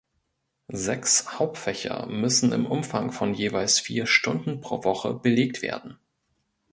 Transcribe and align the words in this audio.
Sechs 0.69 1.37
Hauptfächer 1.37 2.07
müssen 2.07 2.53
im 2.53 2.65
Umfang 2.65 3.11
von 3.11 3.35
jeweils 3.35 3.79
vier 3.79 4.07
Stunden 4.07 4.59
pro 4.59 4.83
Woche 4.83 5.13
belegt 5.13 5.61
werden. 5.61 5.99